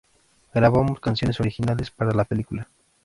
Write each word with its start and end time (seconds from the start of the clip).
Grabamos 0.51 0.99
canciones 0.99 1.39
originales 1.39 1.91
para 1.91 2.11
la 2.11 2.25
película. 2.25 2.67